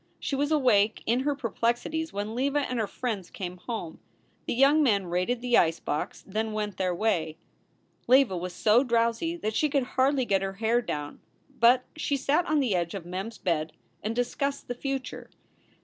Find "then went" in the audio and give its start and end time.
6.25-6.77